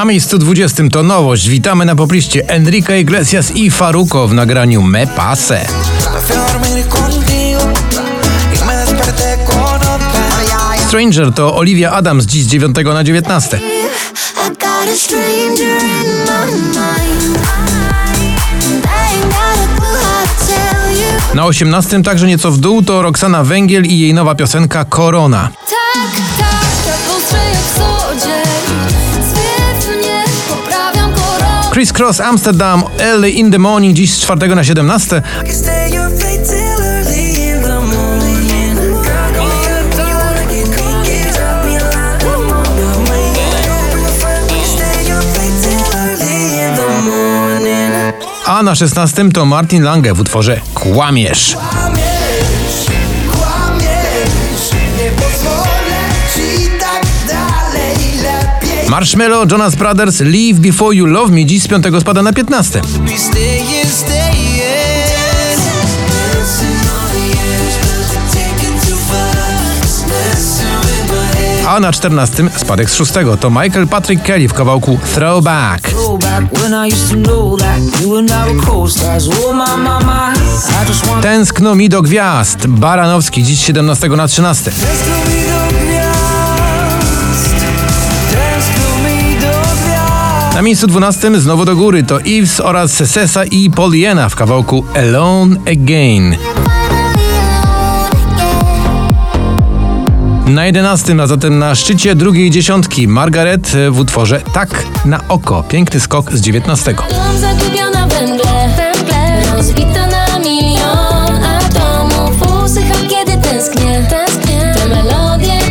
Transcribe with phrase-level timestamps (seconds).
[0.00, 1.48] Na miejscu 20 to nowość.
[1.48, 5.66] Witamy na popliście Enrique Iglesias i Faruko w nagraniu Me Pase.
[10.86, 13.56] Stranger to Olivia Adams dziś z 9 na 19.
[13.56, 13.60] I
[14.48, 17.38] got a stranger in my mind.
[18.64, 21.34] And I ain't got a clue how to tell you.
[21.34, 25.48] Na 18 także nieco w dół to Roxana Węgiel i jej nowa piosenka Korona.
[25.70, 26.39] Tak,
[31.70, 35.18] Chris Cross Amsterdam Early in the Morning dziś z 4 na 17.
[35.18, 38.10] I can stay up late till early in the
[58.90, 59.00] lepiej.
[59.00, 62.80] Marshmello, Jonas Brothers, Leave Before You Love Me dziś z 5 spada na 15.
[62.80, 64.60] Be staying, staying.
[66.08, 70.06] Dancing on the edge, but you're taking too fast.
[70.08, 71.66] Messing with my head.
[71.68, 75.90] A na 14 spadek z 6 to Michael Patrick Kelly w kawałku Throwback.
[75.98, 76.18] Oh
[81.22, 82.66] Tęskno mi do gwiazd.
[82.66, 84.70] Baranowski dziś z 17 na 13.
[90.60, 95.56] Na miejscu 12 znowu do góry to Eves oraz Sesa i Poliena w kawałku alone
[95.72, 96.36] again.
[100.46, 105.62] Na 11, a zatem na szczycie drugiej dziesiątki Margaret w utworze Tak na oko.
[105.62, 106.94] Piękny skok z 19.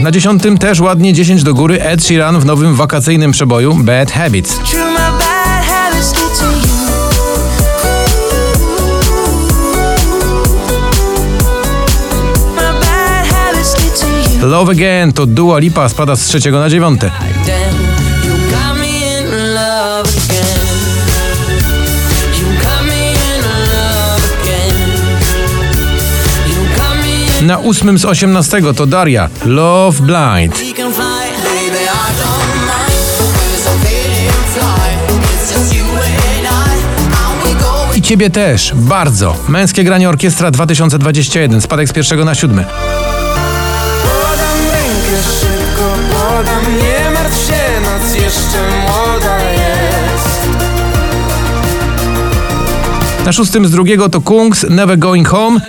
[0.10, 4.60] Na 10 też ładnie 10 do góry Ed Sheeran w nowym wakacyjnym przeboju Bad Habits.
[14.42, 17.12] Love Again to Dua Lipa spada z trzeciego na dziewiąte.
[27.42, 30.62] Na ósmym z 18 to Daria Love Blind.
[37.96, 39.36] I ciebie też, bardzo.
[39.48, 42.66] Męskie granie orkiestra 2021, spadek z pierwszego na siódmy.
[44.04, 50.40] Podam rękę szybko, podam, nie martw się, noc jeszcze młoda jest.
[53.26, 55.60] Na szóstym z drugiego to Kungs never going home.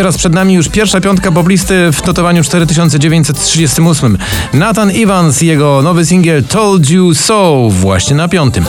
[0.00, 4.18] Teraz przed nami już pierwsza piątka poplisty w notowaniu 4938.
[4.52, 8.64] Nathan Evans i jego nowy singiel Told You So właśnie na piątym.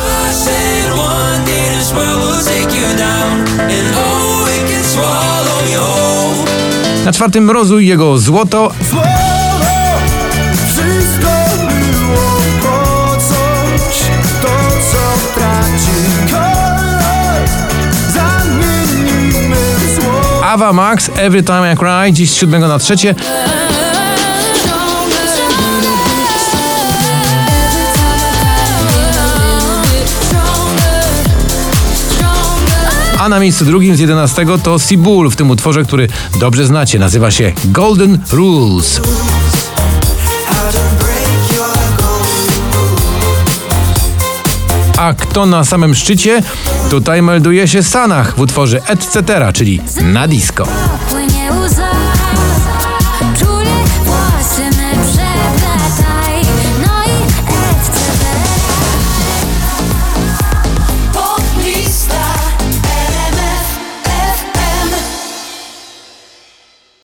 [7.05, 8.71] Na czwartym mrozu jego złoto,
[20.51, 23.15] Ava Max Every Time I Cry dziś z siódmego na trzecie.
[33.19, 36.07] A na miejscu drugim z 11 to Sibul w tym utworze, który
[36.39, 36.99] dobrze znacie.
[36.99, 39.01] Nazywa się Golden Rules.
[45.01, 46.43] A kto na samym szczycie?
[46.89, 49.23] Tutaj melduje się Sanach w utworze Etc.,
[49.53, 50.67] czyli na disco.